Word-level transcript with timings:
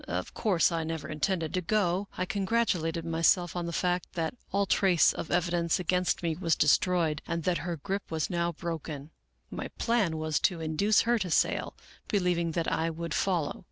Of 0.07 0.33
course 0.33 0.71
I 0.71 0.83
never 0.83 1.09
intended 1.09 1.53
to 1.53 1.61
go. 1.61 2.07
I 2.17 2.25
con 2.25 2.43
gratulated 2.43 3.05
myself 3.05 3.55
on 3.55 3.67
the 3.67 3.71
fact 3.71 4.13
that 4.13 4.33
all 4.51 4.65
trace 4.65 5.13
of 5.13 5.29
evidence 5.29 5.79
against 5.79 6.23
me 6.23 6.35
was 6.35 6.55
destroyed 6.55 7.21
and 7.27 7.43
that 7.43 7.59
her 7.59 7.77
grip 7.77 8.09
was 8.09 8.27
now 8.27 8.51
broken. 8.51 9.11
My 9.51 9.67
plan 9.77 10.17
was 10.17 10.39
to 10.39 10.59
induce 10.59 11.01
her 11.01 11.19
to 11.19 11.29
sail, 11.29 11.75
believing 12.07 12.53
that 12.53 12.67
I 12.67 12.89
would 12.89 13.13
follow. 13.13 13.59